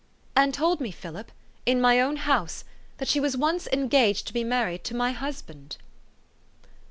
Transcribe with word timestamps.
"And 0.35 0.51
told 0.51 0.81
me, 0.81 0.89
Philip 0.89 1.31
in 1.63 1.79
my 1.79 1.99
own 2.01 2.15
house 2.15 2.63
that 2.97 3.07
she 3.07 3.19
was 3.19 3.37
once 3.37 3.67
engaged 3.71 4.25
to 4.25 4.33
be 4.33 4.43
married 4.43 4.83
to 4.85 4.95
my 4.95 5.11
husband." 5.11 5.77